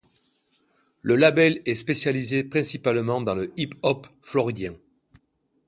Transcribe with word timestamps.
Le 1.03 1.15
label 1.15 1.61
est 1.67 1.75
spécialisé 1.75 2.43
principalement 2.43 3.21
dans 3.21 3.35
le 3.35 3.53
Hip-Hop 3.55 4.07
floridien. 4.23 4.73